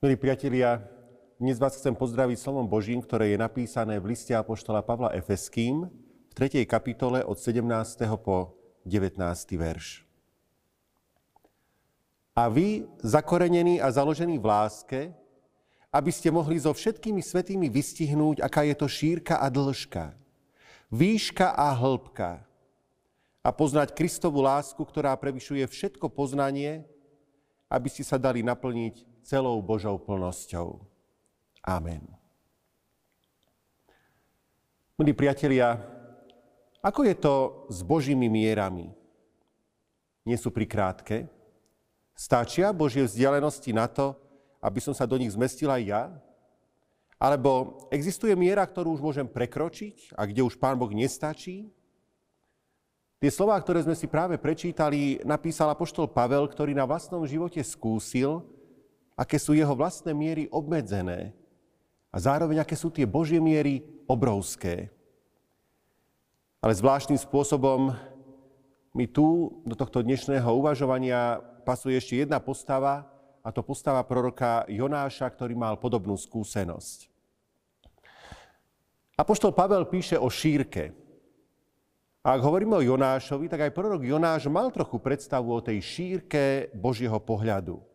Milí 0.00 0.16
priatelia, 0.16 0.80
dnes 1.36 1.60
vás 1.60 1.76
chcem 1.76 1.92
pozdraviť 1.92 2.40
slovom 2.40 2.64
Božím, 2.64 3.04
ktoré 3.04 3.36
je 3.36 3.38
napísané 3.44 4.00
v 4.00 4.16
liste 4.16 4.32
Apoštola 4.32 4.80
Pavla 4.80 5.12
Efeským 5.12 5.92
v 5.92 6.32
3. 6.32 6.64
kapitole 6.64 7.20
od 7.20 7.36
17. 7.36 8.08
po 8.16 8.56
19. 8.88 9.20
verš. 9.60 10.08
A 12.32 12.48
vy, 12.48 12.88
zakorenení 13.04 13.76
a 13.76 13.92
založení 13.92 14.40
v 14.40 14.48
láske, 14.48 15.00
aby 15.92 16.08
ste 16.08 16.32
mohli 16.32 16.56
so 16.56 16.72
všetkými 16.72 17.20
svetými 17.20 17.68
vystihnúť, 17.68 18.40
aká 18.40 18.64
je 18.64 18.80
to 18.80 18.88
šírka 18.88 19.36
a 19.36 19.52
dĺžka, 19.52 20.16
výška 20.88 21.52
a 21.52 21.76
hĺbka, 21.76 22.40
a 23.44 23.48
poznať 23.52 23.92
Kristovú 23.92 24.40
lásku, 24.40 24.80
ktorá 24.80 25.12
prevyšuje 25.12 25.68
všetko 25.68 26.08
poznanie, 26.08 26.88
aby 27.68 27.92
ste 27.92 28.00
sa 28.00 28.16
dali 28.16 28.40
naplniť 28.40 29.09
celou 29.30 29.62
Božou 29.62 29.94
plnosťou. 29.94 30.82
Amen. 31.62 32.02
Milí 34.98 35.14
priatelia, 35.14 35.78
ako 36.82 37.06
je 37.06 37.14
to 37.14 37.34
s 37.70 37.86
Božími 37.86 38.26
mierami? 38.26 38.90
Nie 40.26 40.34
sú 40.34 40.50
prikrátke? 40.50 41.30
Stačia 42.18 42.74
Božie 42.74 43.06
vzdialenosti 43.06 43.70
na 43.70 43.86
to, 43.86 44.18
aby 44.58 44.82
som 44.82 44.92
sa 44.92 45.06
do 45.06 45.14
nich 45.14 45.30
zmestil 45.30 45.70
aj 45.70 45.82
ja? 45.86 46.02
Alebo 47.14 47.86
existuje 47.94 48.34
miera, 48.34 48.66
ktorú 48.66 48.98
už 48.98 49.00
môžem 49.00 49.30
prekročiť 49.30 50.18
a 50.18 50.26
kde 50.26 50.42
už 50.42 50.58
Pán 50.58 50.74
Boh 50.74 50.90
nestačí? 50.90 51.70
Tie 53.20 53.30
slová, 53.30 53.54
ktoré 53.62 53.84
sme 53.86 53.94
si 53.94 54.10
práve 54.10 54.40
prečítali, 54.40 55.22
napísal 55.22 55.70
apoštol 55.70 56.10
Pavel, 56.10 56.48
ktorý 56.50 56.72
na 56.74 56.88
vlastnom 56.88 57.22
živote 57.28 57.60
skúsil, 57.60 58.42
aké 59.20 59.36
sú 59.36 59.52
jeho 59.52 59.76
vlastné 59.76 60.16
miery 60.16 60.48
obmedzené 60.48 61.36
a 62.08 62.16
zároveň 62.16 62.64
aké 62.64 62.72
sú 62.72 62.88
tie 62.88 63.04
Božie 63.04 63.36
miery 63.36 63.84
obrovské. 64.08 64.88
Ale 66.64 66.72
zvláštnym 66.72 67.20
spôsobom 67.20 67.92
mi 68.96 69.04
tu 69.04 69.60
do 69.68 69.76
tohto 69.76 70.00
dnešného 70.00 70.48
uvažovania 70.56 71.36
pasuje 71.68 72.00
ešte 72.00 72.24
jedna 72.24 72.40
postava, 72.40 73.04
a 73.40 73.48
to 73.52 73.64
postava 73.64 74.04
proroka 74.04 74.68
Jonáša, 74.68 75.28
ktorý 75.32 75.56
mal 75.56 75.80
podobnú 75.80 76.16
skúsenosť. 76.16 77.08
Apoštol 79.16 79.52
Pavel 79.52 79.84
píše 79.88 80.16
o 80.16 80.28
šírke. 80.28 80.92
A 82.20 82.36
ak 82.36 82.44
hovoríme 82.44 82.76
o 82.76 82.84
Jonášovi, 82.84 83.48
tak 83.48 83.68
aj 83.68 83.72
prorok 83.72 84.04
Jonáš 84.04 84.48
mal 84.52 84.68
trochu 84.68 85.00
predstavu 85.00 85.56
o 85.56 85.64
tej 85.64 85.80
šírke 85.80 86.68
Božieho 86.76 87.16
pohľadu. 87.16 87.89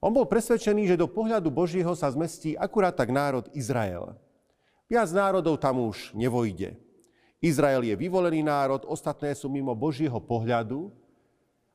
On 0.00 0.12
bol 0.12 0.28
presvedčený, 0.28 0.92
že 0.92 1.00
do 1.00 1.08
pohľadu 1.08 1.48
Božieho 1.48 1.96
sa 1.96 2.12
zmestí 2.12 2.52
akurát 2.54 2.92
tak 2.92 3.08
národ 3.08 3.48
Izrael. 3.56 4.12
Viac 4.86 5.10
národov 5.10 5.58
tam 5.58 5.82
už 5.82 6.14
nevojde. 6.14 6.78
Izrael 7.42 7.82
je 7.84 7.94
vyvolený 7.96 8.44
národ, 8.44 8.84
ostatné 8.86 9.34
sú 9.34 9.50
mimo 9.50 9.74
Božieho 9.74 10.16
pohľadu. 10.20 10.92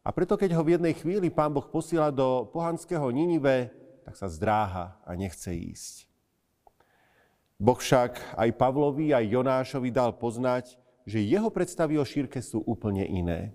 A 0.02 0.10
preto, 0.10 0.34
keď 0.34 0.58
ho 0.58 0.66
v 0.66 0.74
jednej 0.78 0.96
chvíli 0.98 1.30
pán 1.30 1.54
Boh 1.54 1.66
posiela 1.66 2.10
do 2.10 2.50
pohanského 2.50 3.06
Ninive, 3.14 3.70
tak 4.02 4.18
sa 4.18 4.26
zdráha 4.26 4.98
a 5.06 5.12
nechce 5.14 5.54
ísť. 5.54 6.10
Boh 7.62 7.78
však 7.78 8.18
aj 8.42 8.50
Pavlovi, 8.58 9.14
aj 9.14 9.30
Jonášovi 9.30 9.94
dal 9.94 10.18
poznať, 10.18 10.82
že 11.06 11.22
jeho 11.22 11.54
predstavy 11.54 12.02
o 12.02 12.06
šírke 12.06 12.42
sú 12.42 12.66
úplne 12.66 13.06
iné. 13.06 13.54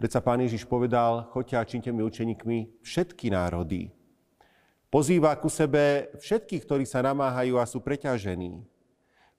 Predsa 0.00 0.24
pán 0.24 0.40
Ježiš 0.40 0.64
povedal, 0.64 1.28
choďte 1.28 1.56
a 1.60 1.68
činte 1.68 1.92
mi 1.92 2.00
učeníkmi 2.00 2.80
všetky 2.80 3.28
národy. 3.28 3.92
Pozýva 4.88 5.36
ku 5.36 5.52
sebe 5.52 6.08
všetkých, 6.16 6.64
ktorí 6.64 6.88
sa 6.88 7.04
namáhajú 7.04 7.60
a 7.60 7.68
sú 7.68 7.84
preťažení. 7.84 8.64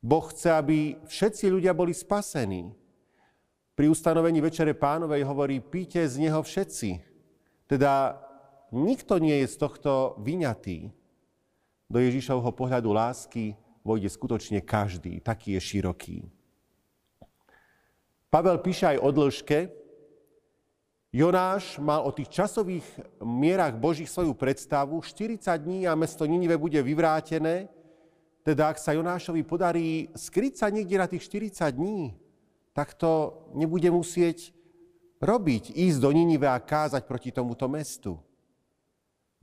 Boh 0.05 0.21
chce, 0.29 0.53
aby 0.53 1.01
všetci 1.09 1.49
ľudia 1.49 1.73
boli 1.73 1.97
spasení. 1.97 2.77
Pri 3.73 3.89
ustanovení 3.89 4.37
Večere 4.37 4.77
pánovej 4.77 5.25
hovorí, 5.25 5.57
píte 5.65 6.05
z 6.05 6.21
neho 6.29 6.45
všetci. 6.45 7.01
Teda 7.65 8.21
nikto 8.69 9.17
nie 9.17 9.41
je 9.41 9.49
z 9.49 9.55
tohto 9.57 10.13
vyňatý. 10.21 10.93
Do 11.89 11.97
Ježišovho 11.97 12.53
pohľadu 12.53 12.93
lásky 12.93 13.57
vojde 13.81 14.13
skutočne 14.13 14.61
každý, 14.61 15.25
taký 15.25 15.57
je 15.57 15.61
široký. 15.73 16.17
Pavel 18.29 18.61
píše 18.61 18.93
aj 18.93 18.97
o 19.01 19.09
dĺžke, 19.09 19.80
Jonáš 21.11 21.75
mal 21.75 22.07
o 22.07 22.15
tých 22.15 22.31
časových 22.31 22.87
mierach 23.19 23.75
Božích 23.75 24.07
svoju 24.07 24.31
predstavu. 24.31 25.03
40 25.03 25.43
dní 25.59 25.83
a 25.83 25.91
mesto 25.91 26.23
Ninive 26.23 26.55
bude 26.55 26.79
vyvrátené. 26.79 27.67
Teda 28.47 28.71
ak 28.71 28.79
sa 28.79 28.95
Jonášovi 28.95 29.43
podarí 29.43 30.07
skryť 30.15 30.53
sa 30.55 30.67
niekde 30.71 30.95
na 30.95 31.11
tých 31.11 31.27
40 31.27 31.67
dní, 31.75 32.15
tak 32.71 32.95
to 32.95 33.43
nebude 33.51 33.91
musieť 33.91 34.55
robiť, 35.19 35.75
ísť 35.75 35.99
do 35.99 36.15
Ninive 36.15 36.47
a 36.47 36.55
kázať 36.63 37.03
proti 37.03 37.35
tomuto 37.35 37.67
mestu. 37.67 38.15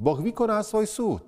Boh 0.01 0.17
vykoná 0.17 0.65
svoj 0.65 0.89
súd. 0.89 1.25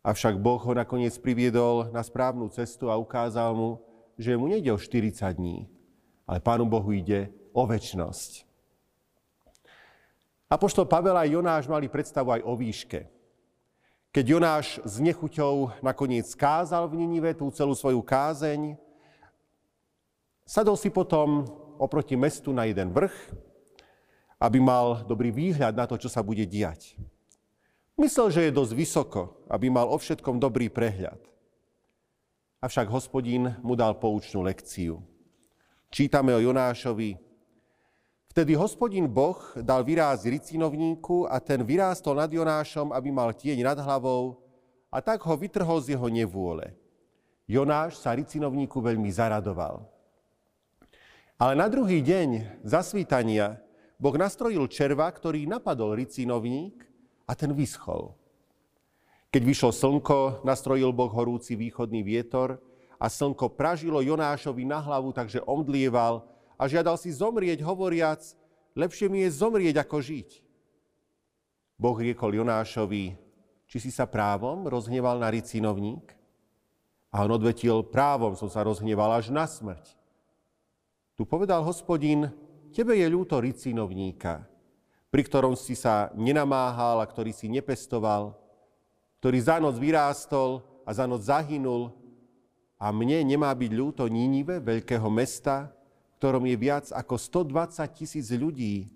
Avšak 0.00 0.40
Boh 0.40 0.58
ho 0.58 0.72
nakoniec 0.74 1.14
priviedol 1.20 1.92
na 1.92 2.00
správnu 2.00 2.48
cestu 2.50 2.88
a 2.88 2.96
ukázal 2.96 3.52
mu, 3.54 3.78
že 4.16 4.32
mu 4.34 4.48
nejde 4.48 4.72
o 4.72 4.80
40 4.80 5.12
dní, 5.36 5.68
ale 6.24 6.40
Pánu 6.40 6.64
Bohu 6.66 6.90
ide 6.90 7.30
o 7.52 7.68
väčnosť. 7.68 8.51
Apoštol 10.52 10.84
Pavel 10.84 11.16
a 11.16 11.24
Jonáš 11.24 11.64
mali 11.64 11.88
predstavu 11.88 12.28
aj 12.36 12.44
o 12.44 12.52
výške. 12.52 13.08
Keď 14.12 14.24
Jonáš 14.28 14.84
s 14.84 15.00
nechuťou 15.00 15.80
nakoniec 15.80 16.28
kázal 16.36 16.84
v 16.92 17.00
Ninive 17.00 17.32
tú 17.32 17.48
celú 17.48 17.72
svoju 17.72 18.04
kázeň, 18.04 18.76
sadol 20.44 20.76
si 20.76 20.92
potom 20.92 21.48
oproti 21.80 22.20
mestu 22.20 22.52
na 22.52 22.68
jeden 22.68 22.92
vrch, 22.92 23.16
aby 24.36 24.60
mal 24.60 25.08
dobrý 25.08 25.32
výhľad 25.32 25.72
na 25.72 25.88
to, 25.88 25.96
čo 25.96 26.12
sa 26.12 26.20
bude 26.20 26.44
diať. 26.44 27.00
Myslel, 27.96 28.28
že 28.28 28.40
je 28.44 28.52
dosť 28.52 28.72
vysoko, 28.76 29.40
aby 29.48 29.72
mal 29.72 29.88
o 29.88 29.96
všetkom 29.96 30.36
dobrý 30.36 30.68
prehľad. 30.68 31.16
Avšak 32.60 32.92
hospodín 32.92 33.56
mu 33.64 33.72
dal 33.72 33.96
poučnú 33.96 34.44
lekciu. 34.44 35.00
Čítame 35.88 36.36
o 36.36 36.44
Jonášovi, 36.44 37.31
Vtedy 38.32 38.56
hospodin 38.56 39.04
Boh 39.04 39.36
dal 39.60 39.84
vyráz 39.84 40.24
ricinovníku 40.24 41.28
a 41.28 41.36
ten 41.36 41.60
vyrástol 41.60 42.16
nad 42.16 42.32
Jonášom, 42.32 42.88
aby 42.88 43.12
mal 43.12 43.28
tieň 43.36 43.60
nad 43.60 43.76
hlavou 43.76 44.40
a 44.88 45.04
tak 45.04 45.20
ho 45.20 45.36
vytrhol 45.36 45.84
z 45.84 45.92
jeho 45.92 46.08
nevôle. 46.08 46.72
Jonáš 47.44 48.00
sa 48.00 48.16
ricinovníku 48.16 48.80
veľmi 48.80 49.12
zaradoval. 49.12 49.84
Ale 51.36 51.52
na 51.52 51.68
druhý 51.68 52.00
deň 52.00 52.56
zasvítania 52.64 53.60
Boh 54.00 54.16
nastrojil 54.16 54.64
červa, 54.64 55.12
ktorý 55.12 55.44
napadol 55.44 55.92
ricinovník 55.92 56.88
a 57.28 57.36
ten 57.36 57.52
vyschol. 57.52 58.16
Keď 59.28 59.42
vyšlo 59.44 59.76
slnko, 59.76 60.40
nastrojil 60.40 60.88
Boh 60.88 61.12
horúci 61.12 61.52
východný 61.52 62.00
vietor 62.00 62.56
a 62.96 63.12
slnko 63.12 63.52
pražilo 63.52 64.00
Jonášovi 64.00 64.64
na 64.64 64.80
hlavu, 64.80 65.12
takže 65.12 65.44
omdlieval 65.44 66.32
a 66.62 66.70
žiadal 66.70 66.94
si 66.94 67.10
zomrieť, 67.10 67.58
hovoriac, 67.66 68.22
lepšie 68.78 69.10
mi 69.10 69.26
je 69.26 69.34
zomrieť, 69.34 69.82
ako 69.82 69.98
žiť. 69.98 70.30
Boh 71.74 71.98
riekol 71.98 72.38
Jonášovi, 72.38 73.18
či 73.66 73.76
si 73.82 73.90
sa 73.90 74.06
právom 74.06 74.70
rozhneval 74.70 75.18
na 75.18 75.26
ricinovník? 75.26 76.14
A 77.10 77.26
on 77.26 77.34
odvetil, 77.34 77.82
právom 77.82 78.38
som 78.38 78.46
sa 78.46 78.62
rozhneval 78.62 79.10
až 79.18 79.34
na 79.34 79.42
smrť. 79.42 79.98
Tu 81.18 81.26
povedal 81.26 81.66
hospodin, 81.66 82.30
tebe 82.70 82.94
je 82.94 83.10
ľúto 83.10 83.42
ricinovníka, 83.42 84.46
pri 85.10 85.22
ktorom 85.26 85.58
si 85.58 85.74
sa 85.74 86.14
nenamáhal 86.14 87.02
a 87.02 87.10
ktorý 87.10 87.34
si 87.34 87.50
nepestoval, 87.50 88.38
ktorý 89.18 89.38
za 89.42 89.58
noc 89.58 89.82
vyrástol 89.82 90.62
a 90.86 90.94
za 90.94 91.10
noc 91.10 91.26
zahynul, 91.26 91.90
a 92.78 92.90
mne 92.94 93.26
nemá 93.26 93.50
byť 93.50 93.70
ľúto 93.74 94.06
Nínive, 94.06 94.62
veľkého 94.62 95.06
mesta, 95.10 95.70
ktorom 96.22 96.46
je 96.46 96.54
viac 96.54 96.86
ako 96.94 97.18
120 97.18 97.82
tisíc 97.98 98.30
ľudí, 98.30 98.86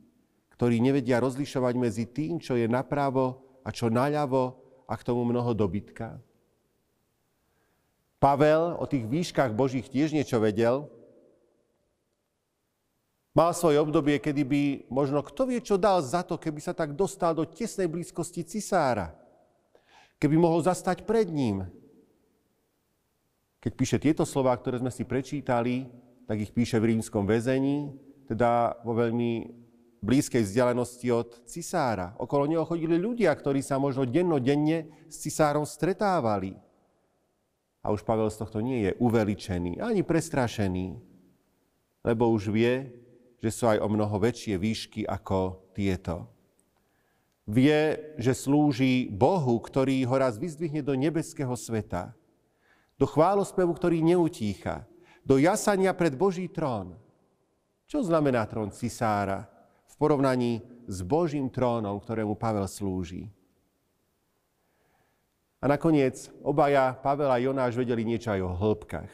ktorí 0.55 0.79
nevedia 0.79 1.19
rozlišovať 1.19 1.75
medzi 1.75 2.07
tým, 2.07 2.39
čo 2.39 2.55
je 2.55 2.71
napravo 2.71 3.43
a 3.67 3.75
čo 3.75 3.91
naľavo 3.91 4.55
a 4.87 4.95
k 4.95 5.03
tomu 5.03 5.27
mnoho 5.27 5.51
dobytka. 5.51 6.23
Pavel 8.23 8.79
o 8.79 8.87
tých 8.87 9.11
výškach 9.11 9.51
Božích 9.59 9.91
tiež 9.91 10.15
niečo 10.15 10.39
vedel. 10.39 10.87
Mal 13.35 13.51
svoje 13.59 13.83
obdobie, 13.83 14.23
kedy 14.23 14.43
by 14.47 14.63
možno 14.87 15.19
kto 15.19 15.51
vie, 15.51 15.59
čo 15.59 15.75
dal 15.75 15.99
za 16.07 16.23
to, 16.23 16.39
keby 16.39 16.63
sa 16.63 16.79
tak 16.79 16.95
dostal 16.95 17.35
do 17.35 17.43
tesnej 17.43 17.91
blízkosti 17.91 18.47
cisára. 18.47 19.19
Keby 20.23 20.39
mohol 20.39 20.63
zastať 20.63 21.03
pred 21.03 21.27
ním. 21.27 21.67
Keď 23.59 23.73
píše 23.75 23.99
tieto 23.99 24.23
slova, 24.23 24.55
ktoré 24.55 24.79
sme 24.79 24.95
si 24.95 25.03
prečítali, 25.03 26.06
tak 26.27 26.43
ich 26.43 26.51
píše 26.51 26.83
v 26.83 26.95
rímskom 26.95 27.23
väzení, 27.25 27.95
teda 28.27 28.83
vo 28.83 28.99
veľmi 28.99 29.47
blízkej 30.03 30.43
vzdialenosti 30.43 31.09
od 31.15 31.47
cisára. 31.47 32.15
Okolo 32.19 32.51
neho 32.51 32.67
chodili 32.67 32.99
ľudia, 32.99 33.31
ktorí 33.33 33.63
sa 33.63 33.79
možno 33.79 34.05
dennodenne 34.07 34.91
s 35.07 35.23
cisárom 35.23 35.63
stretávali. 35.63 36.59
A 37.87 37.95
už 37.95 38.03
Pavel 38.03 38.27
z 38.31 38.43
tohto 38.43 38.59
nie 38.59 38.91
je 38.91 38.93
uveličený, 38.99 39.79
ani 39.79 40.03
prestrašený, 40.03 40.99
lebo 42.03 42.31
už 42.35 42.51
vie, 42.51 42.91
že 43.39 43.51
sú 43.55 43.71
aj 43.71 43.79
o 43.79 43.89
mnoho 43.91 44.19
väčšie 44.19 44.59
výšky 44.59 45.07
ako 45.07 45.71
tieto. 45.71 46.27
Vie, 47.47 48.15
že 48.19 48.35
slúži 48.35 49.07
Bohu, 49.07 49.63
ktorý 49.63 50.03
ho 50.03 50.19
raz 50.19 50.35
vyzdvihne 50.35 50.83
do 50.83 50.99
nebeského 50.99 51.55
sveta, 51.55 52.11
do 52.99 53.07
chválospevu, 53.07 53.71
ktorý 53.71 54.03
neutícha, 54.03 54.83
do 55.27 55.43
jasania 55.43 55.91
pred 55.91 56.15
Boží 56.15 56.47
trón. 56.47 56.95
Čo 57.91 58.07
znamená 58.07 58.47
trón 58.47 58.71
cisára 58.71 59.51
v 59.91 59.95
porovnaní 59.99 60.63
s 60.87 61.03
Božím 61.03 61.51
trónom, 61.51 61.99
ktorému 61.99 62.39
Pavel 62.39 62.71
slúži? 62.71 63.27
A 65.59 65.67
nakoniec 65.67 66.31
obaja, 66.47 66.95
Pavel 66.95 67.27
a 67.27 67.43
Jonáš, 67.43 67.75
vedeli 67.75 68.07
niečo 68.07 68.31
aj 68.31 68.41
o 68.47 68.55
hĺbkach. 68.55 69.11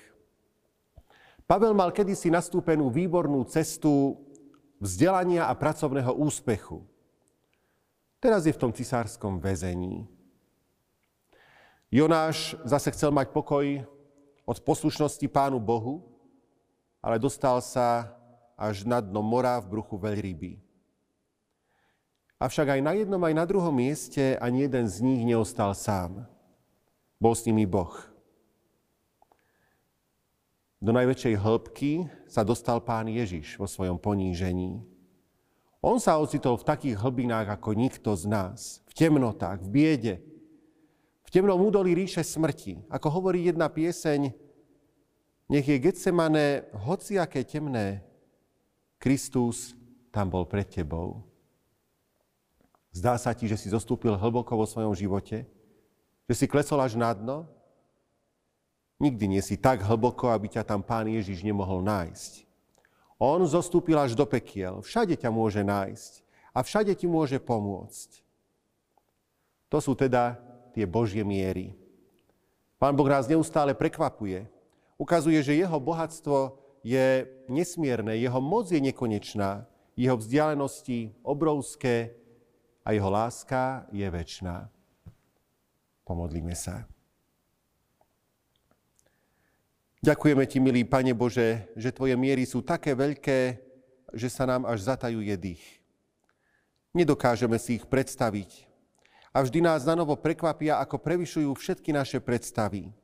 Pavel 1.49 1.73
mal 1.73 1.97
kedysi 1.97 2.29
nastúpenú 2.29 2.93
výbornú 2.93 3.44
cestu 3.49 4.20
vzdelania 4.81 5.49
a 5.49 5.56
pracovného 5.56 6.12
úspechu. 6.12 6.85
Teraz 8.20 8.44
je 8.44 8.53
v 8.53 8.61
tom 8.61 8.73
cisárskom 8.73 9.41
väzení. 9.41 10.05
Jonáš 11.93 12.56
zase 12.65 12.88
chcel 12.93 13.12
mať 13.12 13.32
pokoj 13.37 13.85
od 14.53 14.61
poslušnosti 14.61 15.25
Pánu 15.33 15.57
Bohu, 15.57 16.05
ale 17.01 17.17
dostal 17.17 17.57
sa 17.65 18.13
až 18.53 18.85
na 18.85 19.01
dno 19.01 19.25
mora 19.25 19.57
v 19.57 19.81
bruchu 19.81 19.97
veľryby. 19.97 20.61
Avšak 22.37 22.77
aj 22.77 22.81
na 22.85 22.93
jednom, 22.93 23.23
aj 23.25 23.35
na 23.39 23.49
druhom 23.49 23.73
mieste 23.73 24.37
ani 24.37 24.69
jeden 24.69 24.85
z 24.85 25.01
nich 25.01 25.25
neostal 25.25 25.73
sám. 25.73 26.29
Bol 27.17 27.33
s 27.33 27.49
nimi 27.49 27.65
Boh. 27.65 27.97
Do 30.83 30.91
najväčšej 30.91 31.39
hĺbky 31.39 32.11
sa 32.27 32.43
dostal 32.43 32.83
pán 32.83 33.07
Ježiš 33.07 33.57
vo 33.57 33.71
svojom 33.71 33.97
ponížení. 33.97 34.83
On 35.79 36.03
sa 36.03 36.19
ocitol 36.19 36.59
v 36.59 36.67
takých 36.67 36.99
hlbinách 36.99 37.47
ako 37.55 37.79
nikto 37.79 38.11
z 38.19 38.27
nás. 38.27 38.83
V 38.91 38.93
temnotách, 38.95 39.63
v 39.63 39.69
biede. 39.71 40.15
V 41.23 41.31
temnom 41.31 41.63
údolí 41.63 41.95
ríše 41.95 42.27
smrti. 42.27 42.83
Ako 42.91 43.07
hovorí 43.07 43.47
jedna 43.47 43.71
pieseň, 43.71 44.42
nech 45.53 45.69
je 45.69 45.77
Getsemane 45.77 46.65
hociaké 46.73 47.45
temné, 47.45 48.01
Kristus 48.97 49.77
tam 50.09 50.33
bol 50.33 50.49
pred 50.49 50.65
tebou. 50.65 51.21
Zdá 52.93 53.21
sa 53.21 53.37
ti, 53.37 53.45
že 53.45 53.61
si 53.61 53.69
zostúpil 53.69 54.17
hlboko 54.17 54.57
vo 54.57 54.65
svojom 54.65 54.97
živote? 54.97 55.45
Že 56.29 56.35
si 56.37 56.47
klesol 56.49 56.81
až 56.81 56.97
na 56.97 57.13
dno? 57.13 57.45
Nikdy 58.97 59.25
nie 59.29 59.43
si 59.45 59.61
tak 59.61 59.85
hlboko, 59.85 60.33
aby 60.33 60.49
ťa 60.49 60.65
tam 60.65 60.81
Pán 60.81 61.09
Ježiš 61.09 61.45
nemohol 61.45 61.85
nájsť. 61.85 62.49
On 63.17 63.41
zostúpil 63.49 63.97
až 63.97 64.13
do 64.13 64.29
pekiel. 64.29 64.81
Všade 64.85 65.17
ťa 65.21 65.33
môže 65.33 65.61
nájsť 65.65 66.13
a 66.53 66.61
všade 66.61 66.93
ti 66.93 67.09
môže 67.09 67.41
pomôcť. 67.41 68.21
To 69.73 69.81
sú 69.81 69.97
teda 69.97 70.37
tie 70.77 70.85
Božie 70.85 71.25
miery. 71.25 71.73
Pán 72.77 72.93
Boh 72.93 73.09
nás 73.09 73.25
neustále 73.25 73.73
prekvapuje. 73.73 74.52
Ukazuje, 75.03 75.43
že 75.43 75.59
jeho 75.59 75.83
bohatstvo 75.83 76.63
je 76.87 77.27
nesmierne, 77.51 78.15
jeho 78.15 78.39
moc 78.39 78.71
je 78.71 78.79
nekonečná, 78.79 79.67
jeho 79.99 80.15
vzdialenosti 80.15 81.11
obrovské 81.27 82.15
a 82.87 82.95
jeho 82.95 83.11
láska 83.11 83.91
je 83.91 84.07
väčšiná. 84.07 84.71
Pomodlíme 86.07 86.55
sa. 86.55 86.87
Ďakujeme 90.07 90.47
Ti, 90.47 90.59
milý 90.63 90.87
Pane 90.87 91.15
Bože, 91.19 91.67
že 91.75 91.91
Tvoje 91.91 92.15
miery 92.15 92.47
sú 92.47 92.63
také 92.63 92.95
veľké, 92.95 93.59
že 94.15 94.29
sa 94.31 94.47
nám 94.47 94.71
až 94.71 94.87
zatajuje 94.87 95.35
dých. 95.35 95.65
Nedokážeme 96.95 97.59
si 97.59 97.83
ich 97.83 97.87
predstaviť. 97.91 98.71
A 99.35 99.43
vždy 99.43 99.67
nás 99.67 99.83
na 99.83 99.99
novo 99.99 100.15
prekvapia, 100.15 100.79
ako 100.79 101.03
prevyšujú 101.03 101.51
všetky 101.59 101.91
naše 101.91 102.23
predstavy. 102.23 102.95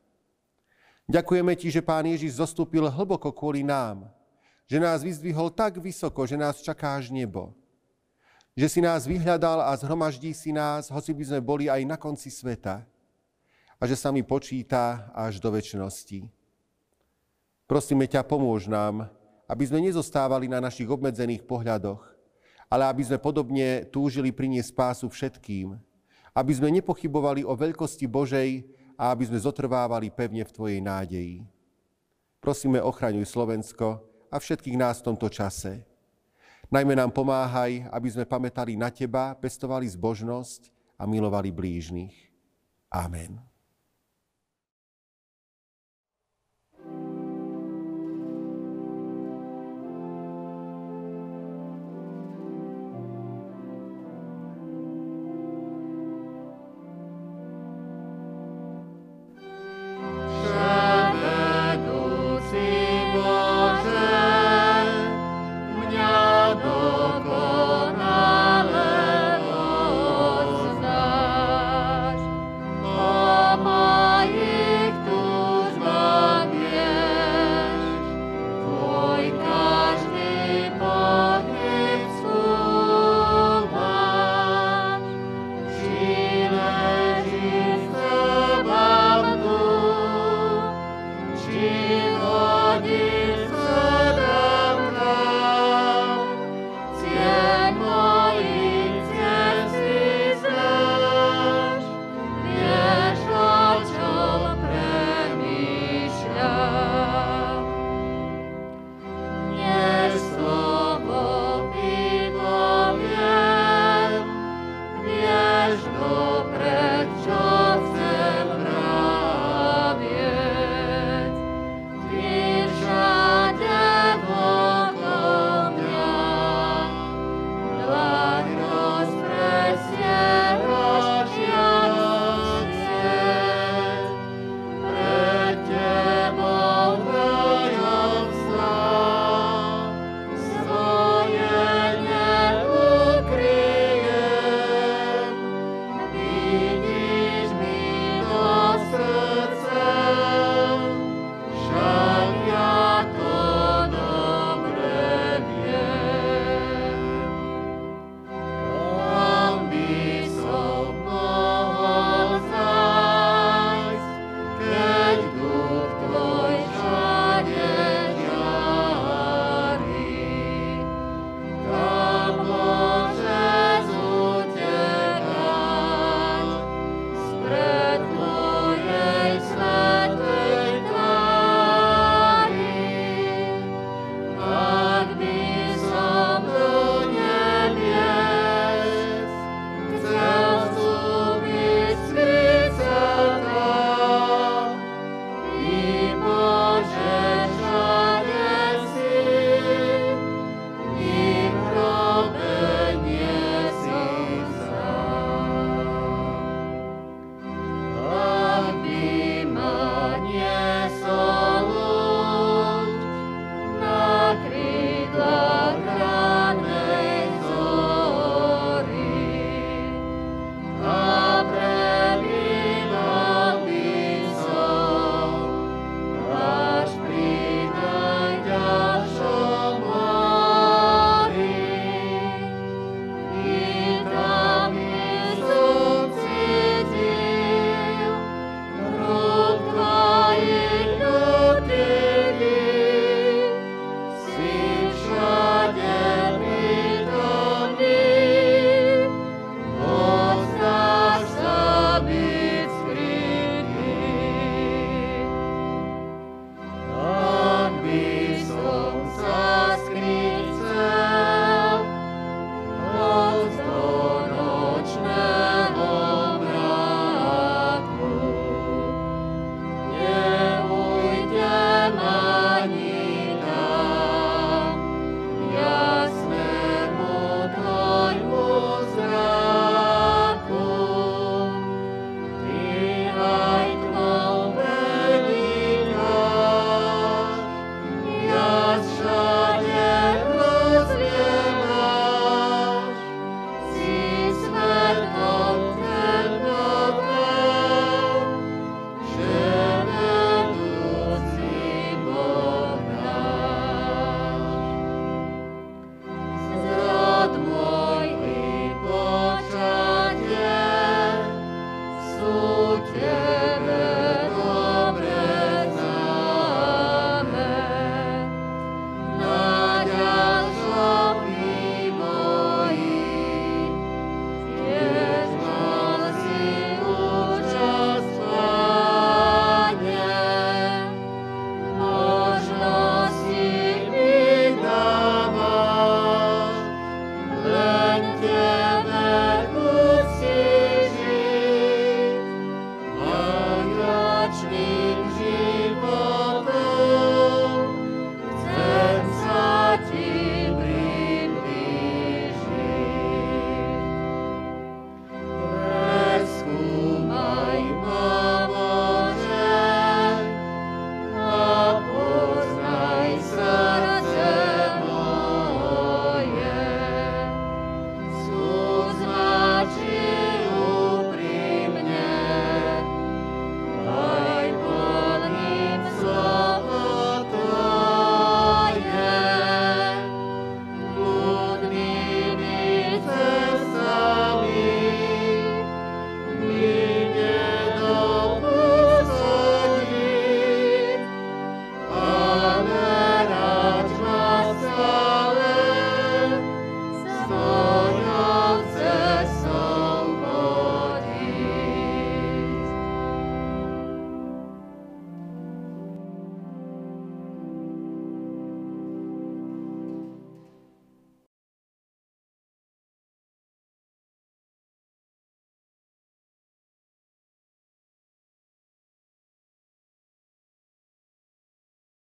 Ďakujeme 1.09 1.57
Ti, 1.57 1.73
že 1.73 1.81
Pán 1.81 2.05
Ježiš 2.05 2.37
zostúpil 2.37 2.85
hlboko 2.85 3.33
kvôli 3.33 3.65
nám, 3.65 4.13
že 4.69 4.77
nás 4.77 5.01
vyzdvihol 5.01 5.49
tak 5.49 5.81
vysoko, 5.81 6.29
že 6.29 6.37
nás 6.37 6.61
čaká 6.61 7.01
až 7.01 7.09
nebo. 7.09 7.57
Že 8.53 8.69
si 8.69 8.81
nás 8.85 9.09
vyhľadal 9.09 9.65
a 9.65 9.73
zhromaždí 9.73 10.37
si 10.37 10.53
nás, 10.53 10.93
hoci 10.93 11.17
by 11.17 11.25
sme 11.25 11.41
boli 11.41 11.65
aj 11.73 11.81
na 11.89 11.97
konci 11.97 12.29
sveta. 12.29 12.85
A 13.81 13.83
že 13.89 13.97
sa 13.97 14.13
mi 14.13 14.21
počíta 14.21 15.09
až 15.17 15.41
do 15.41 15.49
väčšnosti. 15.49 16.29
Prosíme 17.65 18.05
ťa, 18.05 18.21
pomôž 18.29 18.69
nám, 18.69 19.09
aby 19.49 19.65
sme 19.65 19.81
nezostávali 19.81 20.45
na 20.45 20.61
našich 20.61 20.93
obmedzených 20.93 21.49
pohľadoch, 21.49 22.05
ale 22.69 22.85
aby 22.85 23.01
sme 23.09 23.17
podobne 23.17 23.89
túžili 23.89 24.29
priniesť 24.29 24.77
spásu 24.77 25.09
všetkým, 25.09 25.73
aby 26.37 26.53
sme 26.53 26.69
nepochybovali 26.69 27.49
o 27.49 27.57
veľkosti 27.57 28.05
Božej 28.05 28.77
a 28.99 29.15
aby 29.15 29.31
sme 29.31 29.39
zotrvávali 29.39 30.11
pevne 30.11 30.43
v 30.43 30.51
Tvojej 30.51 30.81
nádeji. 30.83 31.47
Prosíme, 32.43 32.83
ochraňuj 32.83 33.31
Slovensko 33.31 34.03
a 34.27 34.37
všetkých 34.43 34.75
nás 34.75 34.99
v 34.99 35.15
tomto 35.15 35.31
čase. 35.31 35.87
Najmä 36.69 36.99
nám 36.99 37.15
pomáhaj, 37.15 37.89
aby 37.89 38.09
sme 38.11 38.29
pamätali 38.29 38.77
na 38.77 38.91
Teba, 38.91 39.33
pestovali 39.39 39.89
zbožnosť 39.89 40.69
a 40.99 41.07
milovali 41.09 41.49
blížnych. 41.49 42.13
Amen. 42.93 43.48